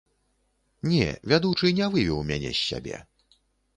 [0.93, 2.97] Не, вядучы не вывеў мяне з сябе.